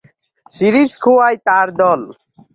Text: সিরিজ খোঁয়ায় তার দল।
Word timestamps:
সিরিজ 0.55 0.91
খোঁয়ায় 1.03 1.37
তার 1.47 1.67
দল। 1.81 2.01